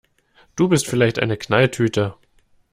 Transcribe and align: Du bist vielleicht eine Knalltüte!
Du 0.55 0.67
bist 0.67 0.87
vielleicht 0.87 1.19
eine 1.19 1.37
Knalltüte! 1.37 2.15